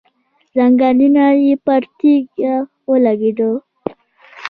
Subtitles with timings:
[0.55, 2.55] ځنګنونه یې پر تيږو
[2.89, 3.53] ولګېدل.